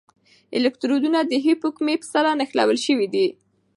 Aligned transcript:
الکترودونه 0.57 1.19
د 1.23 1.33
هیپوکمپس 1.45 2.05
سره 2.15 2.29
نښلول 2.39 2.77
شوي 2.85 3.07
دي. 3.13 3.27